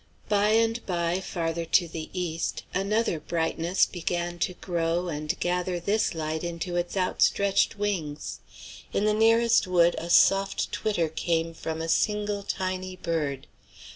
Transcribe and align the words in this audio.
By 0.29 0.49
and 0.53 0.83
by, 0.87 1.19
farther 1.21 1.63
to 1.63 1.87
the 1.87 2.09
east, 2.11 2.63
another 2.73 3.19
brightness 3.19 3.85
began 3.85 4.39
to 4.39 4.55
grow 4.55 5.09
and 5.09 5.39
gather 5.39 5.79
this 5.79 6.15
light 6.15 6.43
into 6.43 6.75
its 6.75 6.97
outstretched 6.97 7.77
wings. 7.77 8.39
In 8.93 9.05
the 9.05 9.13
nearest 9.13 9.67
wood 9.67 9.93
a 9.99 10.09
soft 10.09 10.71
twitter 10.71 11.07
came 11.07 11.53
from 11.53 11.83
a 11.83 11.87
single 11.87 12.41
tiny 12.41 12.95
bird. 12.95 13.45